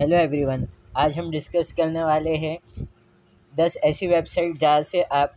Hello 0.00 0.16
everyone 0.16 0.66
आज 0.96 1.16
हम 1.18 1.30
discuss 1.30 1.72
करने 1.76 2.02
वाले 2.04 2.34
हैं 2.36 2.56
दस 3.54 3.76
ऐसी 3.84 4.06
वेबसाइट 4.06 4.58
जहाँ 4.58 4.82
से 4.82 5.00
आप 5.02 5.32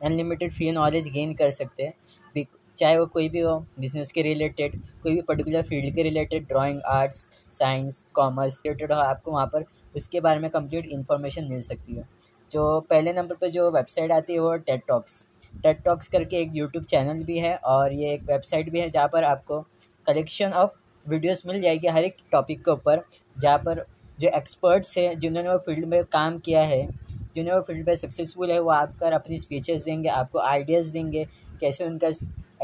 अनलिमिटेड 0.00 0.52
फ्री 0.52 0.70
नॉलेज 0.72 1.08
गेन 1.14 1.34
कर 1.34 1.50
सकते 1.50 1.82
हैं। 1.82 2.44
चाहे 2.78 2.96
वो 2.98 3.04
कोई 3.06 3.28
भी 3.28 3.40
हो 3.40 3.58
बिज़नेस 3.80 4.12
के 4.12 4.22
रिलेटेड 4.22 4.80
कोई 5.02 5.14
भी 5.14 5.20
पर्टिकुलर 5.22 5.62
फ़ील्ड 5.62 5.94
के 5.94 6.02
related 6.02 6.46
drawing 6.48 6.80
arts 6.90 7.18
science 7.52 8.04
commerce 8.14 8.60
related 8.66 8.92
हो, 8.92 8.98
आपको 8.98 9.32
वहाँ 9.32 9.46
पर 9.46 9.64
उसके 9.96 10.20
बारे 10.20 10.40
में 10.40 10.48
कंप्लीट 10.50 10.86
इन्फॉर्मेशन 10.86 11.48
मिल 11.50 11.60
सकती 11.60 11.96
है। 11.96 12.08
जो 12.52 12.80
पहले 12.80 13.12
नंबर 13.12 13.34
पर 13.34 13.50
जो 13.50 13.70
वेबसाइट 13.70 14.12
आती 14.12 14.32
है 14.32 14.38
वो 14.38 14.54
टेट 14.56 14.86
टॉक्स 14.88 15.24
टेट 15.54 15.82
टॉक्स 15.84 16.08
करके 16.08 16.40
एक 16.42 16.56
यूट्यूब 16.56 16.84
चैनल 16.86 17.22
भी 17.24 17.38
है 17.38 17.54
और 17.56 17.92
ये 17.92 18.14
एक 18.14 18.22
वेबसाइट 18.22 18.70
भी 18.70 18.80
है 18.80 18.88
जहाँ 18.90 19.08
पर 19.08 19.24
आपको 19.24 19.60
कलेक्शन 20.06 20.52
ऑफ़ 20.54 20.72
वीडियोस 21.06 21.46
मिल 21.46 21.60
जाएगी 21.60 21.88
हर 21.88 22.04
एक 22.04 22.16
टॉपिक 22.32 22.64
के 22.64 22.70
ऊपर, 22.70 23.02
जहाँ 23.40 23.58
पर 23.58 23.84
जो 24.20 24.28
एक्सपर्ट्स 24.28 24.96
हैं, 24.98 25.18
जिन्होंने 25.18 25.48
वो 25.48 25.58
फ़ील्ड 25.58 25.84
में 25.84 26.04
काम 26.04 26.38
किया 26.38 26.62
है, 26.62 26.86
जिन्होंने 27.34 27.56
वो 27.56 27.62
फ़ील्ड 27.62 27.88
में 27.88 27.94
सक्सेसफुल 27.96 28.52
है, 28.52 28.58
वो 28.60 28.70
आकर 28.70 29.12
अपनी 29.12 29.38
स्पीचेस 29.38 29.84
देंगे, 29.84 30.08
आपको 30.08 30.38
आइडियाज़ 30.38 30.92
देंगे, 30.92 31.26
कैसे 31.60 31.84
उनका 31.84 32.08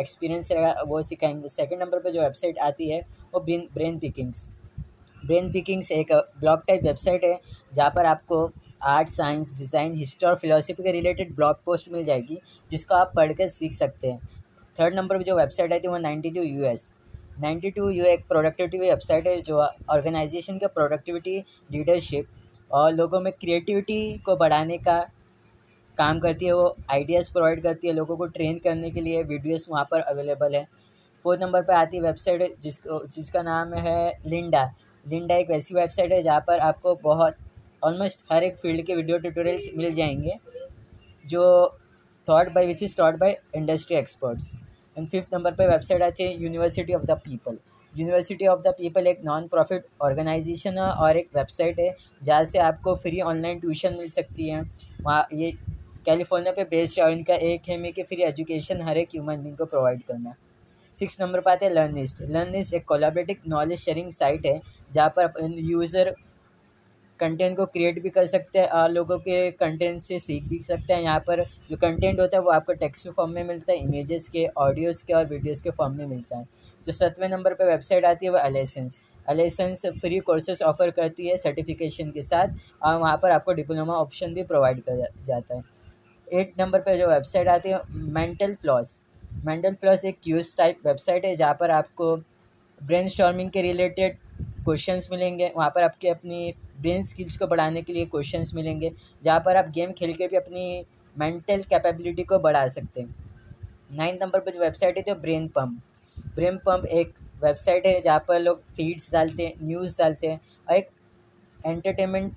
एक्सपीरियंस 0.01 0.53
रहेगा, 0.53 0.83
वो 0.87 1.03
सिखाएँगे। 1.03 1.49
सेकंड 1.49 1.83
नंबर 1.83 1.99
पर 1.99 2.11
जो 2.11 2.21
वेबसाइट 2.21 2.59
आती 2.59 2.91
है, 2.91 3.01
वो 3.35 3.41
brain 3.41 3.69
brain 3.75 3.99
pickings 3.99 4.49
brain 5.27 5.51
pickings 5.53 5.91
एक 5.93 6.13
ब्लॉग 6.13 6.61
टाइप 6.67 6.83
वेबसाइट 6.83 7.25
है, 7.25 7.41
जहाँ 7.75 7.91
पर 7.91 8.07
आपको 8.07 8.51
आर्ट 8.83 9.09
साइंस 9.09 9.59
डिज़ाइन 9.59 9.95
हिस्ट्री 9.95 10.29
और 10.29 10.37
फिलोसफी 10.37 10.73
के 10.73 10.93
रिलेटेड 10.93 11.35
ब्लॉग 11.37 11.57
पोस्ट 11.65 11.91
मिल 11.93 12.05
जाएगी, 12.05 12.39
जिसको 12.71 12.95
आप 12.95 13.13
पढ़ 13.17 13.33
कर 13.33 13.49
सीख 13.49 13.73
सकते 13.73 14.09
हैं। 14.09 14.21
थर्ड 14.79 14.95
नंबर 14.95 15.19
पर 15.19 15.23
जो 15.23 15.37
वेबसाइट 15.37 15.73
आती 15.73 15.87
है, 15.87 15.93
वो 15.93 15.99
ninety 15.99 16.31
two 16.31 16.43
U 16.43 16.65
S 16.65 16.91
ninety 17.41 17.71
two 17.71 17.89
U 17.91 18.05
एक 18.05 18.27
प्रोडक्टिविटी 18.29 18.79
वेबसाइट 18.79 19.27
है 19.29 19.41
जो 19.43 19.59
ऑर्गेनाइजेशन 19.91 20.59
का 20.59 20.67
प्रोडक्टिविटी 20.69 21.39
लीडरशिप 21.71 22.27
और 22.71 22.93
लोगों 22.93 23.21
में 23.21 23.33
क्रिएटिविटी 23.33 24.19
को 24.27 24.37
बढ़ाने 24.37 24.79
का 24.79 24.99
काम 25.99 26.19
करती 26.21 26.47
है। 26.47 26.53
वो 26.53 26.77
आइडियाज़ 26.91 27.33
प्रोवाइड 27.33 27.63
करती 27.63 27.89
है 27.89 27.95
लोगों 27.95 28.17
को 28.17 28.27
ट्रेन 28.29 28.59
करने 28.59 28.91
के 28.91 29.01
लिए। 29.01 29.23
वीडियोस 29.25 29.67
वहाँ 29.71 29.87
पर 29.91 30.01
अवेलेबल 30.03 30.55
है। 30.55 30.67
फोर्थ 31.25 31.41
नंबर 31.41 31.63
पर 31.63 31.75
आती 31.75 31.97
है 31.97 32.03
वेबसाइट 32.03 32.61
जिसको, 32.63 33.05
जिसका 33.07 33.43
नाम 33.43 33.75
है 33.77 34.19
लिंडा 34.27 34.71
लिंडा 35.07 35.35
एक 35.37 35.51
ऐसी 35.51 35.75
वेबसाइट 35.75 36.13
है 36.13 36.23
जहाँ 36.23 36.41
पर 36.47 36.59
आपको 36.61 36.95
बहुत 37.03 37.37
ऑलमोस्ट 37.83 38.19
हर 38.33 38.45
एक 38.45 38.57
फ़ील्ड 38.57 38.85
के 38.87 38.95
वीडियो 38.95 39.19
ट्यूटोरियल्स 39.19 39.69
मिल 39.77 39.95
जाएँगे, 39.95 40.39
जो 41.27 41.77
thought 42.27 42.53
by 42.53 42.67
which 42.67 42.83
is 42.83 42.97
thought 42.99 43.15
by 43.15 43.35
industry 43.57 43.97
experts 43.97 44.57
and 44.97 45.09
fifth 45.09 45.35
number 45.35 45.55
पर 45.55 45.69
वेबसाइट 45.71 46.03
आती 46.03 46.25
है 46.25 46.43
university 46.43 46.95
of 46.95 47.03
the 47.05 47.21
people 47.25 47.59
university 47.95 48.47
of 48.47 48.61
the 48.63 48.73
people 48.79 49.07
एक 49.07 49.21
नॉन 49.25 49.47
प्रॉफिट 49.49 49.87
ऑर्गेनाइजेशन 50.03 50.79
है 50.79 50.85
और 50.85 51.17
एक 51.17 51.29
वेबसाइट 51.37 51.79
है, 51.81 51.95
जहाँ 52.23 52.45
से 52.45 52.59
आपको 52.61 52.95
फ्री 52.97 53.21
ऑनलाइन 53.23 53.59
ट्यूशन 53.61 53.97
मिल 53.99 54.09
सकती 54.11 54.49
है। 54.49 54.61
वहाँ 55.03 55.27
ये 55.33 55.51
कैलिफ़ोर्निया 56.07 56.53
पे 56.53 56.65
बेस्ड 56.67 57.01
है 57.01 57.05
और 57.05 57.13
इनका 57.13 57.35
एक 57.35 57.69
है 57.69 57.77
में 57.79 57.93
कि 57.93 58.03
फ्री 58.03 58.23
एजुकेशन 58.23 58.83
हर 58.83 58.99
एक 58.99 59.09
ह्यूमन 59.15 59.43
बींग 59.43 59.57
को 59.57 59.65
प्रोवाइड 59.65 60.03
करना। 60.03 60.35
सिक्स 60.97 61.21
नंबर 61.21 61.41
पर 61.41 61.51
आते 61.51 61.67
हैं 61.67 61.73
लर्निस्ट 61.73 62.23
लर्निस्ट 62.31 62.75
एक 62.75 62.85
कोलाबरेटिव 62.85 63.37
नॉलेज 63.49 63.79
शेयरिंग 63.79 64.11
साइट 64.13 64.47
है, 64.47 64.61
जहाँ 64.91 65.09
पर 65.19 65.55
यूज़र 65.61 66.15
कंटेंट 67.21 67.57
को 67.57 67.67
क्रिएट 67.67 68.03
भी 68.03 68.11
कर 68.11 68.27
सकते 68.27 68.59
हैं 68.59 68.69
और 68.69 68.91
लोगों 68.91 69.19
के 69.19 69.51
कंटेंट 69.53 70.01
से 70.01 70.19
सीख 70.21 70.45
भी 70.45 70.59
सकते 70.65 70.93
हैं। 70.93 71.03
यहाँ 71.03 71.21
पर 71.27 71.45
जो 71.71 71.77
कंटेंट 71.79 72.21
होता 72.21 72.37
है, 72.37 72.43
वो 72.43 72.51
आपको 72.51 72.73
टेक्स्ट 72.75 73.09
फॉर्म 73.11 73.33
में 73.33 73.43
मिलता 73.45 73.73
है 73.73 73.79
इमेजेस 73.79 74.29
के 74.29 74.47
ऑडियोज़ 74.59 75.05
के 75.07 75.13
और 75.13 75.27
वीडियोज़ 75.27 75.63
के 75.63 75.71
फॉर्म 75.71 75.97
में 75.97 76.07
मिलता 76.07 76.39
है। 76.39 76.45
जो 76.87 76.93
सतवें 76.93 77.29
नंबर 77.29 77.55
पर 77.55 77.67
वेबसाइट 77.67 78.05
आती 78.05 78.27
है, 78.27 78.33
वो 78.33 78.39
Alison 78.39 79.01
Alison 79.29 79.85
free 79.97 80.19
courses 80.21 80.63
offer 80.63 80.91
करती 80.91 81.27
है 81.27 81.37
सर्टिफिकेशन 81.37 82.11
के 82.11 82.23
साथ, 82.23 82.49
और 82.83 82.97
वहाँ 82.97 83.19
पर 83.23 83.31
आपको 83.31 83.53
डिप्लोमा 83.53 83.95
ऑप्शन 83.95 84.35
भी 84.35 84.43
प्रोवाइड 84.45 84.81
कर 84.81 85.07
जाता 85.25 85.55
है। 85.55 85.63
एट 86.29 86.53
नंबर 86.59 86.81
पर 86.81 86.99
जो 86.99 87.09
वेबसाइट 87.09 87.49
आती 87.49 87.71
है 87.71 87.81
मेंटल 87.89 88.55
फ्लॉस 88.55 89.01
मेंटल 89.45 89.75
फ्लॉस 89.75 90.05
एक 90.05 90.17
क्यूज 90.23 90.57
टाइप 90.57 90.87
वेबसाइट 90.87 91.25
है, 91.25 91.35
जहाँ 91.37 91.57
पर 91.61 91.71
आपको 91.71 92.17
ब्रेन 92.81 93.49
के 93.49 93.63
रिलेटेड 93.63 94.17
क्वेश्चंस 94.65 95.09
मिलेंगे, 95.13 95.51
वहाँ 95.57 95.71
पर 95.75 95.83
आपके 95.83 96.09
अपनी 96.09 96.55
ब्रेन 96.81 97.03
स्किल्स 97.05 97.37
को 97.37 97.47
बढ़ाने 97.47 97.83
के 97.83 97.93
लिए 97.93 98.07
क्वेश्चंस 98.07 98.53
मिलेंगे, 98.55 98.93
जहाँ 99.23 99.41
पर 99.41 99.57
आप 99.57 99.71
गेम 99.71 99.93
खेल 99.93 100.13
के 100.15 100.29
भी 100.29 100.37
अपनी 100.37 100.85
मेंटल 101.17 101.63
कैपेबिलिटी 101.65 102.23
को 102.25 102.39
बढ़ा 102.39 102.67
सकते 102.69 103.01
हैं। 103.01 103.15
नाइन्थ 103.93 104.23
नंबर 104.23 104.41
पर 104.41 104.53
जो 104.53 104.61
वेबसाइट 104.61 104.97
है 104.97 105.03
तो 105.05 105.15
ब्रेन 105.17 105.49
पम्प 105.49 105.81
ब्रेन 106.35 106.59
पम्प 106.67 106.85
एक 106.87 107.13
वेबसाइट 107.43 107.87
है 107.87 108.01
जहाँ 108.01 108.25
पर 108.29 108.39
लोग 108.41 108.63
फीड्स 108.77 109.13
डालते 109.13 109.47
हैं 109.47 109.53
न्यूज़ 109.63 109.99
डालते 109.99 110.27
हैं 110.27 110.41
और 110.69 110.77
एक 110.77 110.89
एंटरटेनमेंट 111.61 112.33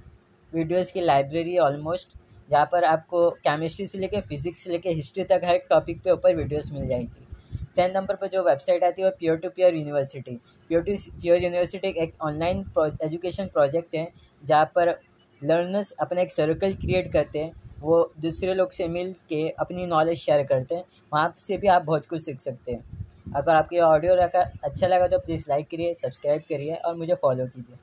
वीडियोज़ 0.52 0.92
की 0.94 1.02
लाइब्रेरी 1.02 1.58
ऑलमोस्ट 1.60 2.18
जहाँ 2.50 2.66
पर 2.72 2.84
आपको 2.84 3.30
केमिस्ट्री 3.44 3.86
से 3.88 4.00
लेकर 4.00 4.22
फिजिक्स 4.22 4.64
से 4.64 4.72
लेकर 4.72 4.96
हिस्ट्री 4.96 5.24
तक 5.26 5.42
हर 5.46 5.56
एक 5.56 5.66
टॉपिक 5.70 6.02
पे 6.04 6.12
ऊपर 6.12 6.36
वीडियोस 6.36 6.72
मिल 6.72 6.88
जाएगी। 6.88 7.28
टेन 7.76 7.92
नंबर 7.92 8.16
पर 8.16 8.28
जो 8.28 8.44
वेबसाइट 8.44 8.84
आती 8.84 9.02
है 9.02 9.08
वो 9.08 9.16
peer 9.20 9.38
to 9.38 9.50
peer 9.50 9.76
university 9.76 10.36
peer 10.70 10.82
to 10.84 10.96
peer 11.12 11.44
university 11.44 11.88
एक 12.04 12.14
ऑनलाइन 12.22 12.64
एजुकेशन 13.04 13.48
प्रोजेक्ट 13.48 13.96
है, 13.96 14.08
जहाँ 14.44 14.66
पर 14.76 14.96
लर्नर्स 15.42 15.92
अपना 16.02 16.22
एक 16.22 16.32
सर्कल 16.32 16.74
क्रिएट 16.76 17.12
करते 17.14 17.40
हैं। 17.40 17.52
वो 17.82 18.12
दूसरे 18.22 18.54
लोग 18.54 18.72
से 18.72 18.88
मिल 18.88 19.14
के 19.30 19.48
अपनी 19.60 19.86
नॉलेज 19.86 20.18
शेयर 20.18 20.44
करते 20.44 20.76
हैं। 20.76 20.84
वहाँ 21.14 21.34
से 21.38 21.58
भी 21.58 21.68
आप 21.68 21.82
बहुत 21.86 22.06
कुछ 22.06 22.22
सीख 22.22 22.40
सकते 22.40 22.72
हैं। 22.72 23.34
अगर 23.36 23.56
आपको 23.56 23.82
ऑडियो 23.84 24.16
रखा 24.16 24.42
अच्छा 24.64 24.88
लगा 24.88 25.08
तो 25.08 25.20
प्लीज़ 25.20 25.46
लाइक 25.50 25.68
करिए 25.70 25.94
सब्सक्राइब 25.94 26.42
करिए 26.50 26.76
और 26.76 26.96
मुझे 26.96 27.16
फॉलो 27.22 27.46
कीजिए। 27.48 27.76